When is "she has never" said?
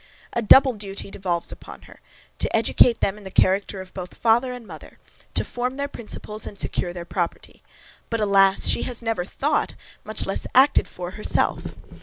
8.65-9.23